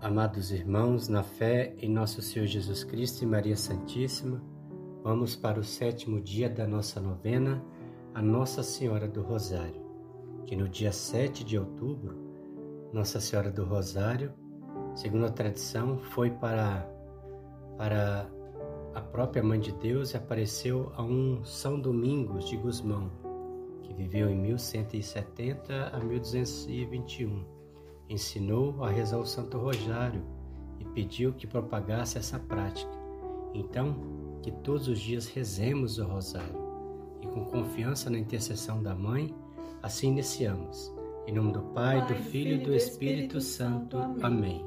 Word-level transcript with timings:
Amados 0.00 0.52
irmãos, 0.52 1.08
na 1.08 1.22
fé 1.22 1.74
em 1.78 1.88
nosso 1.88 2.20
Senhor 2.20 2.46
Jesus 2.46 2.84
Cristo 2.84 3.22
e 3.22 3.26
Maria 3.26 3.56
Santíssima, 3.56 4.42
vamos 5.02 5.34
para 5.34 5.58
o 5.58 5.64
sétimo 5.64 6.20
dia 6.20 6.50
da 6.50 6.66
nossa 6.66 7.00
novena, 7.00 7.64
a 8.14 8.20
Nossa 8.20 8.62
Senhora 8.62 9.08
do 9.08 9.22
Rosário, 9.22 9.80
que 10.44 10.54
no 10.54 10.68
dia 10.68 10.92
7 10.92 11.42
de 11.42 11.58
outubro, 11.58 12.14
Nossa 12.92 13.20
Senhora 13.20 13.50
do 13.50 13.64
Rosário, 13.64 14.34
segundo 14.94 15.24
a 15.24 15.30
tradição, 15.30 15.98
foi 15.98 16.30
para, 16.30 16.86
para 17.78 18.30
a 18.94 19.00
própria 19.00 19.42
Mãe 19.42 19.58
de 19.58 19.72
Deus 19.72 20.12
e 20.12 20.18
apareceu 20.18 20.92
a 20.94 21.02
um 21.02 21.42
São 21.42 21.80
Domingos 21.80 22.46
de 22.50 22.56
Gusmão, 22.58 23.10
que 23.82 23.94
viveu 23.94 24.28
em 24.28 24.36
1170 24.36 25.88
a 25.88 25.98
1221 25.98 27.55
ensinou 28.08 28.84
a 28.84 28.90
rezar 28.90 29.18
o 29.18 29.26
Santo 29.26 29.58
Rosário 29.58 30.22
e 30.78 30.84
pediu 30.84 31.32
que 31.32 31.46
propagasse 31.46 32.18
essa 32.18 32.38
prática. 32.38 32.90
Então, 33.54 33.96
que 34.42 34.50
todos 34.50 34.88
os 34.88 35.00
dias 35.00 35.26
rezemos 35.26 35.98
o 35.98 36.04
Rosário 36.04 36.66
e 37.20 37.26
com 37.26 37.44
confiança 37.44 38.10
na 38.10 38.18
intercessão 38.18 38.82
da 38.82 38.94
Mãe, 38.94 39.34
assim 39.82 40.08
iniciamos. 40.08 40.94
Em 41.26 41.32
nome 41.32 41.52
do 41.52 41.60
Pai, 41.60 42.06
do 42.06 42.14
Filho 42.14 42.56
e 42.56 42.64
do 42.64 42.74
Espírito 42.74 43.40
Santo. 43.40 43.96
Amém. 44.22 44.64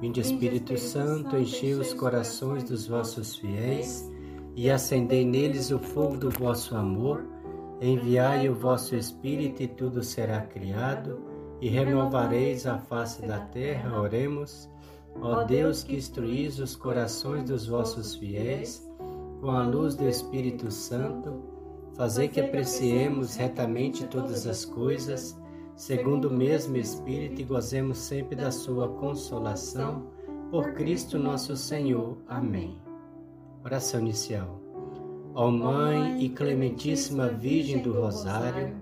Vinde 0.00 0.20
Espírito 0.20 0.78
Santo, 0.78 1.36
enchei 1.36 1.74
os 1.74 1.92
corações 1.92 2.64
dos 2.64 2.86
vossos 2.86 3.36
fiéis 3.36 4.10
e 4.54 4.70
acendei 4.70 5.24
neles 5.24 5.70
o 5.70 5.78
fogo 5.78 6.16
do 6.16 6.30
vosso 6.30 6.74
amor. 6.74 7.26
Enviai 7.80 8.48
o 8.48 8.54
vosso 8.54 8.96
Espírito 8.96 9.62
e 9.62 9.68
tudo 9.68 10.02
será 10.02 10.40
criado 10.40 11.35
e 11.60 11.68
renovareis 11.68 12.66
a 12.66 12.78
face 12.78 13.22
da 13.26 13.38
terra. 13.38 14.00
Oremos. 14.00 14.70
Ó 15.20 15.44
Deus 15.44 15.82
que 15.82 15.96
instruís 15.96 16.58
os 16.58 16.76
corações 16.76 17.44
dos 17.44 17.66
vossos 17.66 18.14
fiéis 18.14 18.86
com 19.40 19.50
a 19.50 19.64
luz 19.64 19.94
do 19.94 20.08
Espírito 20.08 20.70
Santo, 20.70 21.42
fazei 21.94 22.28
que 22.28 22.40
apreciemos 22.40 23.36
retamente 23.36 24.04
todas 24.06 24.46
as 24.46 24.64
coisas, 24.64 25.38
segundo 25.74 26.28
o 26.28 26.32
mesmo 26.34 26.76
Espírito, 26.76 27.40
e 27.40 27.44
gozemos 27.44 27.98
sempre 27.98 28.34
da 28.36 28.50
sua 28.50 28.88
consolação. 28.88 30.06
Por 30.50 30.72
Cristo 30.74 31.18
nosso 31.18 31.56
Senhor. 31.56 32.18
Amém. 32.28 32.78
Oração 33.64 34.00
inicial. 34.00 34.60
Ó 35.34 35.50
Mãe 35.50 36.24
e 36.24 36.28
Clementíssima 36.28 37.28
Virgem 37.28 37.82
do 37.82 37.92
Rosário, 37.92 38.74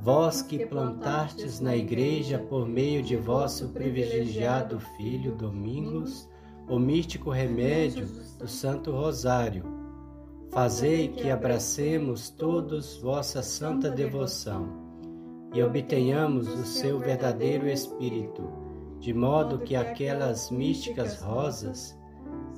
vós 0.00 0.42
que 0.42 0.66
plantastes 0.66 1.60
na 1.60 1.76
Igreja 1.76 2.38
por 2.38 2.66
meio 2.66 3.02
de 3.02 3.16
vosso 3.16 3.68
privilegiado 3.68 4.78
Filho 4.96 5.34
Domingos, 5.34 6.28
o 6.68 6.78
místico 6.78 7.30
remédio 7.30 8.06
do 8.38 8.48
Santo 8.48 8.90
Rosário, 8.90 9.64
fazei 10.50 11.08
que 11.08 11.30
abracemos 11.30 12.30
todos 12.30 12.98
vossa 12.98 13.42
santa 13.42 13.90
devoção 13.90 14.86
e 15.54 15.62
obtenhamos 15.62 16.48
o 16.48 16.64
seu 16.64 16.98
verdadeiro 16.98 17.68
Espírito, 17.68 18.42
de 19.00 19.12
modo 19.12 19.58
que 19.58 19.76
aquelas 19.76 20.50
místicas 20.50 21.20
rosas 21.20 21.96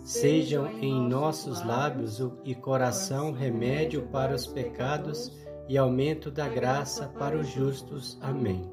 sejam 0.04 0.68
em 0.80 1.06
nossos 1.06 1.64
lábios 1.64 2.22
e 2.44 2.54
coração 2.54 3.32
remédio 3.32 4.02
para 4.08 4.34
os 4.34 4.46
pecados 4.46 5.30
e 5.68 5.76
aumento 5.76 6.30
da 6.30 6.48
graça 6.48 7.06
para 7.06 7.36
os 7.36 7.48
justos. 7.48 8.18
Amém. 8.22 8.72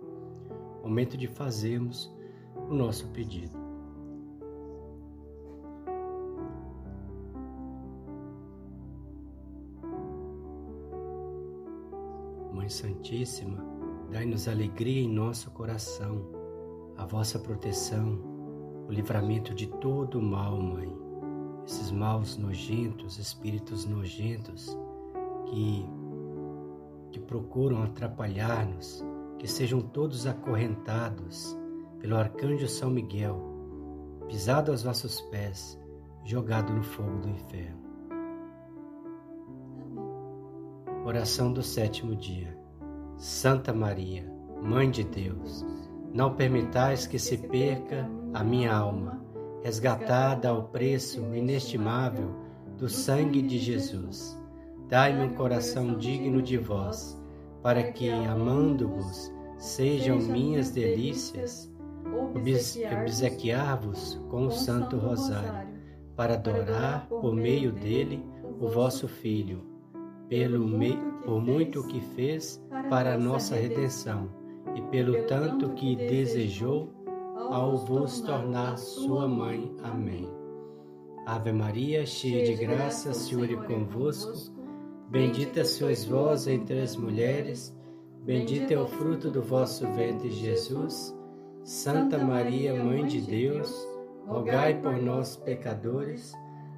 Momento 0.82 1.18
de 1.18 1.28
fazermos 1.28 2.10
o 2.70 2.74
nosso 2.74 3.08
pedido. 3.10 3.58
Mãe 12.53 12.69
Santíssima, 12.69 13.64
dai-nos 14.09 14.48
alegria 14.48 15.02
em 15.02 15.12
nosso 15.12 15.52
coração, 15.52 16.25
a 16.96 17.06
vossa 17.06 17.38
proteção, 17.38 18.18
o 18.88 18.92
livramento 18.92 19.53
de 19.53 19.68
todo 19.68 20.19
o 20.19 20.22
mal, 20.22 20.58
Mãe. 20.58 20.90
Esses 21.66 21.92
maus 21.92 22.38
nojentos, 22.38 23.18
espíritos 23.18 23.86
nojentos 23.86 24.78
que 25.48 25.86
que 27.16 27.20
procuram 27.22 27.81
atrapalhar-nos, 27.81 29.02
que 29.40 29.48
sejam 29.48 29.80
todos 29.80 30.28
acorrentados 30.28 31.58
pelo 32.02 32.18
arcanjo 32.18 32.68
São 32.68 32.90
Miguel, 32.90 33.42
pisado 34.28 34.70
aos 34.70 34.84
vossos 34.84 35.22
pés, 35.31 35.80
jogado 36.25 36.74
no 36.74 36.84
fogo 36.84 37.20
do 37.20 37.30
inferno. 37.30 37.80
Oração 41.06 41.54
do 41.54 41.64
sétimo 41.64 42.18
dia. 42.18 42.59
Santa 43.16 43.74
Maria, 43.74 44.30
Mãe 44.62 44.92
de 44.92 45.06
Deus, 45.06 45.66
não 46.14 46.36
permitais 46.36 47.08
que 47.08 47.18
se 47.18 47.38
perca 47.38 48.09
a 48.34 48.44
minha 48.44 48.75
alma, 48.75 49.24
resgatada 49.64 50.50
ao 50.50 50.64
preço 50.64 51.22
inestimável 51.34 52.36
do 52.78 52.90
sangue 52.90 53.42
de 53.42 53.58
Jesus 53.58 54.38
Dai-me 54.95 55.25
um 55.25 55.33
coração 55.33 55.97
digno 55.97 56.41
de 56.41 56.57
vós, 56.57 57.22
para 57.61 57.83
que, 57.91 58.09
amando-vos, 58.09 59.29
sejam 59.57 60.19
minhas 60.19 60.72
delícias, 60.72 61.69
obsequiar-vos 62.33 64.17
com 64.29 64.45
o 64.45 64.51
Santo 64.51 64.95
Rosário, 64.95 65.67
para 66.16 66.35
adorar 66.35 67.09
por 67.09 67.35
meio 67.35 67.73
dele 67.73 68.23
o 68.57 68.69
vosso 68.69 69.06
Filho, 69.06 69.66
pelo 70.29 70.66
me... 70.66 70.97
por 71.25 71.41
muito 71.41 71.85
que 71.88 72.00
fez 72.00 72.66
para 72.89 73.16
a 73.16 73.17
nossa 73.17 73.53
redenção, 73.53 74.29
e 74.75 74.81
pelo 74.83 75.25
tanto 75.25 75.72
que 75.72 75.97
desejou 75.97 76.89
ao 77.51 77.75
vos 77.75 78.22
tornar 78.22 78.77
sua 78.77 79.27
mãe. 79.27 79.75
Amém. 79.83 80.25
Ave 81.25 81.51
Maria, 81.51 82.06
cheia 82.06 82.45
de 82.45 82.66
graça, 82.66 83.09
o 83.09 83.13
Senhor 83.13 83.51
é 83.51 83.57
convosco. 83.57 84.55
Bendita 85.10 85.64
sois 85.64 86.06
vós 86.06 86.48
entre 86.48 86.82
as 86.82 86.96
mulheres, 86.96 87.76
bendito 88.24 88.72
é 88.72 88.80
o 88.80 88.88
fruto 88.88 89.30
do 89.30 89.42
vosso 89.42 89.88
ventre, 89.94 90.30
Jesus. 90.30 91.16
Santa 91.64 92.18
Maria, 92.18 92.76
Mãe 92.76 93.06
de 93.06 93.22
Deus, 93.22 93.88
rogai 94.28 94.80
por 94.82 95.02
nós, 95.02 95.36
pecadores, 95.38 96.34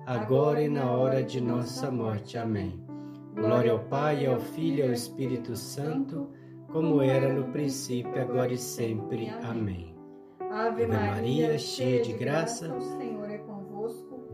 agora 0.05 0.61
e 0.61 0.69
na 0.69 0.91
hora 0.91 1.23
de 1.23 1.41
nossa 1.41 1.89
morte. 1.89 2.37
Amém. 2.37 2.81
Glória 3.35 3.71
ao 3.71 3.79
Pai, 3.79 4.25
ao 4.25 4.39
Filho 4.39 4.79
e 4.79 4.87
ao 4.87 4.93
Espírito 4.93 5.55
Santo, 5.55 6.29
como 6.71 7.01
era 7.01 7.31
no 7.31 7.45
princípio, 7.51 8.21
agora 8.21 8.51
e 8.51 8.57
sempre. 8.57 9.29
Amém. 9.43 9.95
Ave 10.51 10.87
Maria, 10.87 11.57
cheia 11.57 12.01
de 12.01 12.13
graça, 12.13 12.67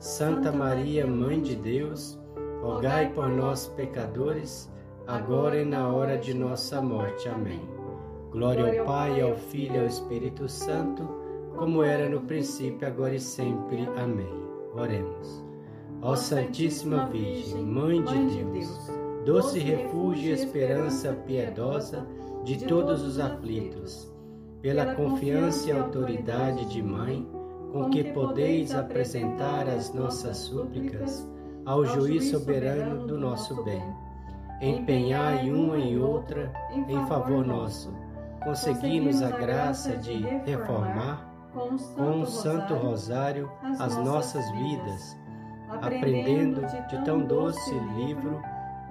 Santa 0.00 0.52
Maria, 0.52 1.04
Mãe 1.04 1.42
de 1.42 1.56
Deus, 1.56 2.16
rogai 2.62 3.12
por 3.12 3.28
nós, 3.28 3.66
pecadores, 3.76 4.72
agora 5.08 5.60
e 5.60 5.64
na 5.64 5.88
hora 5.88 6.16
de 6.16 6.32
nossa 6.32 6.80
morte. 6.80 7.28
Amém. 7.28 7.60
Glória 8.30 8.80
ao 8.80 8.86
Pai, 8.86 9.20
ao 9.20 9.34
Filho 9.34 9.74
e 9.74 9.78
ao 9.80 9.86
Espírito 9.86 10.48
Santo, 10.48 11.02
como 11.56 11.82
era 11.82 12.08
no 12.08 12.20
princípio, 12.20 12.86
agora 12.86 13.16
e 13.16 13.20
sempre. 13.20 13.88
Amém. 13.96 14.32
Oremos. 14.76 15.44
Ó 16.00 16.14
Santíssima 16.14 17.06
Virgem, 17.06 17.64
Mãe 17.64 18.00
de 18.04 18.44
Deus, 18.44 18.90
doce 19.24 19.58
refúgio 19.58 20.30
e 20.30 20.32
esperança 20.32 21.12
piedosa 21.26 22.06
de 22.44 22.64
todos 22.66 23.02
os 23.02 23.18
aflitos, 23.18 24.14
pela 24.62 24.94
confiança 24.94 25.68
e 25.68 25.72
autoridade 25.72 26.66
de 26.66 26.80
Mãe, 26.80 27.26
com 27.72 27.90
que 27.90 28.04
podeis 28.12 28.74
apresentar 28.74 29.68
as 29.68 29.92
nossas 29.92 30.36
súplicas 30.36 31.26
ao 31.64 31.84
juiz 31.84 32.30
soberano 32.30 33.06
do 33.06 33.18
nosso 33.18 33.62
bem. 33.62 33.82
Empenhai 34.60 35.50
uma 35.50 35.76
e 35.76 35.98
outra 35.98 36.52
em 36.88 37.06
favor 37.06 37.46
nosso, 37.46 37.94
consegui-nos 38.42 39.22
a 39.22 39.30
graça 39.30 39.96
de 39.96 40.18
reformar 40.44 41.28
com 41.96 42.22
o 42.22 42.26
Santo 42.26 42.74
Rosário 42.74 43.50
as 43.78 43.96
nossas 43.96 44.50
vidas 44.52 45.16
aprendendo 45.80 46.62
de 46.88 47.04
tão 47.04 47.20
doce 47.20 47.74
livro 47.96 48.40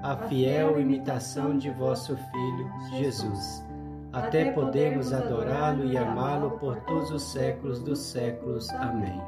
a 0.04 0.16
fiel 0.16 0.80
imitação 0.80 1.58
de 1.58 1.70
vosso 1.72 2.16
Filho 2.16 2.72
Jesus, 2.92 3.66
até 4.18 4.52
podemos 4.52 5.14
adorá-lo 5.14 5.86
e 5.86 5.96
amá-lo 5.96 6.52
por 6.58 6.76
todos 6.82 7.12
os 7.12 7.22
séculos 7.22 7.80
dos 7.80 8.00
séculos. 8.00 8.68
Amém. 8.72 9.22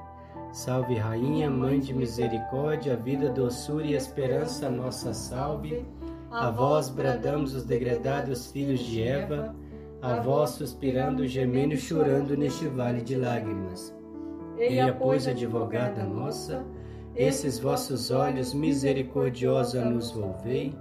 Salve, 0.51 0.95
Rainha, 0.95 1.47
Mãe 1.47 1.79
de 1.79 1.93
Misericórdia, 1.93 2.95
vida, 2.95 3.29
doçura 3.29 3.85
e 3.85 3.93
esperança, 3.93 4.67
nossa 4.67 5.13
salve. 5.13 5.85
A 6.31 6.49
vós 6.49 6.89
bradamos 6.89 7.53
os 7.53 7.63
degredados 7.63 8.51
filhos 8.51 8.79
de 8.79 9.03
Eva, 9.03 9.55
a 10.01 10.15
vós 10.15 10.51
suspirando, 10.51 11.27
gemendo 11.27 11.75
e 11.75 11.77
chorando 11.77 12.35
neste 12.35 12.67
vale 12.67 13.01
de 13.01 13.15
lágrimas. 13.15 13.95
Eia, 14.57 14.91
pois, 14.91 15.27
advogada 15.27 16.03
nossa, 16.03 16.65
esses 17.15 17.59
vossos 17.59 18.09
olhos 18.09 18.55
misericordiosos 18.55 19.83
nos 19.83 20.11
volvei, 20.11 20.75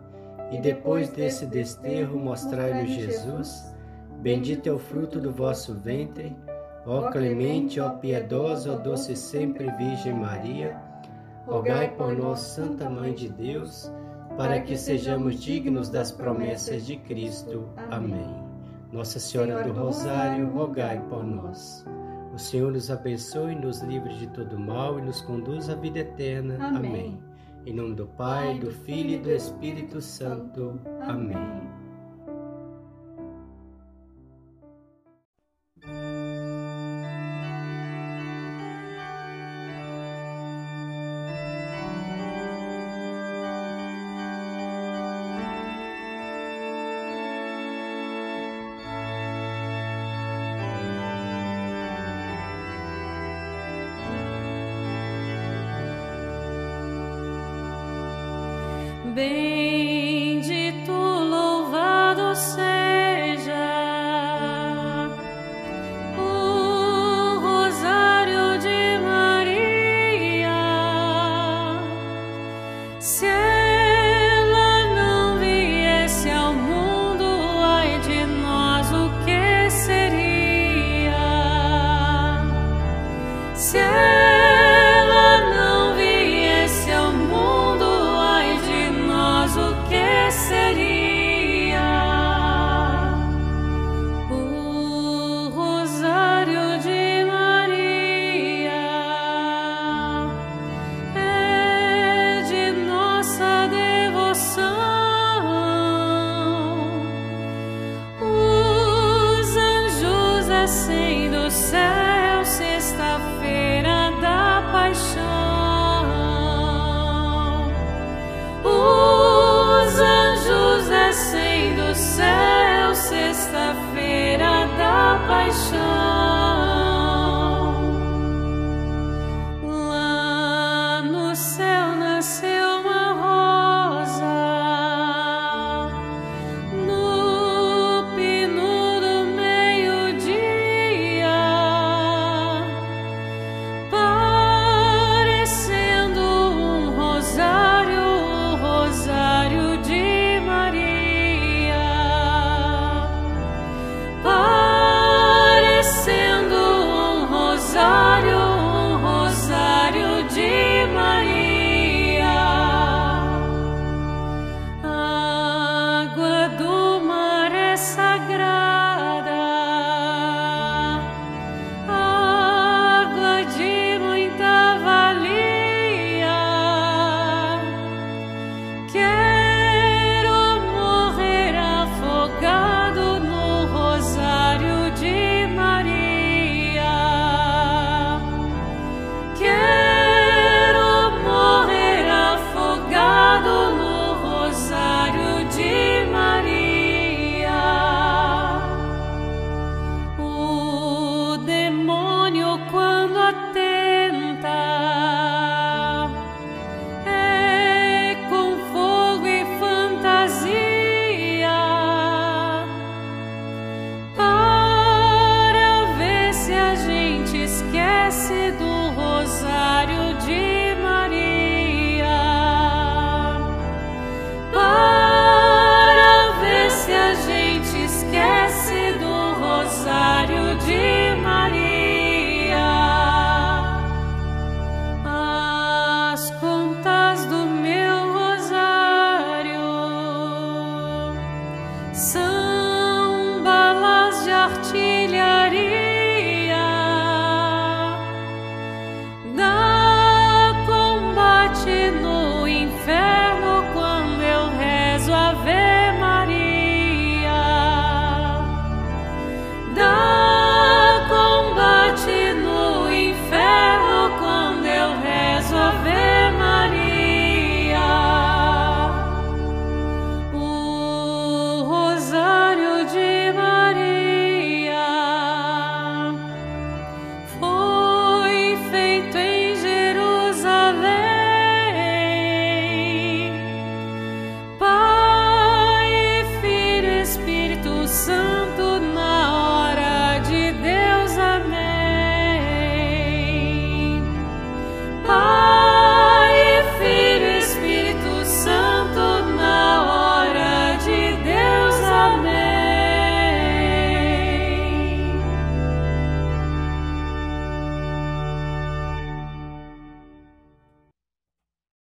e 0.50 0.58
depois 0.58 1.10
desse 1.10 1.44
desterro 1.44 2.18
mostrai-nos 2.18 2.90
Jesus. 2.90 3.77
Bendito 4.18 4.68
é 4.68 4.72
o 4.72 4.78
fruto 4.78 5.20
do 5.20 5.30
vosso 5.30 5.74
ventre, 5.74 6.36
ó 6.84 7.10
clemente, 7.10 7.80
ó 7.80 7.90
piedosa, 7.90 8.72
ó 8.72 8.76
doce 8.76 9.14
sempre 9.14 9.70
Virgem 9.72 10.14
Maria. 10.14 10.76
Rogai 11.46 11.94
por 11.96 12.12
nós, 12.14 12.40
Santa 12.40 12.90
Mãe 12.90 13.14
de 13.14 13.28
Deus, 13.28 13.90
para 14.36 14.60
que 14.60 14.76
sejamos 14.76 15.40
dignos 15.40 15.88
das 15.88 16.12
promessas 16.12 16.84
de 16.84 16.96
Cristo. 16.96 17.68
Amém. 17.90 18.48
Nossa 18.92 19.18
Senhora 19.18 19.62
do 19.62 19.72
Rosário, 19.72 20.50
rogai 20.50 21.00
por 21.08 21.24
nós. 21.24 21.86
O 22.34 22.38
Senhor 22.38 22.72
nos 22.72 22.90
abençoe, 22.90 23.54
nos 23.54 23.80
livre 23.80 24.14
de 24.16 24.26
todo 24.28 24.58
mal 24.58 24.98
e 24.98 25.02
nos 25.02 25.20
conduz 25.22 25.70
à 25.70 25.74
vida 25.74 26.00
eterna. 26.00 26.56
Amém. 26.60 26.76
Amém. 26.76 27.18
Em 27.66 27.74
nome 27.74 27.94
do 27.94 28.06
Pai, 28.06 28.58
do 28.58 28.70
Filho 28.70 29.10
e 29.10 29.18
do 29.18 29.30
Espírito 29.30 30.00
Santo. 30.00 30.78
Amém. 31.02 31.77
Bem. 59.14 59.87